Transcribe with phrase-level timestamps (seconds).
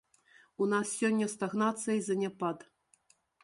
[0.65, 2.69] У нас сёння стагнацыя і заняпад.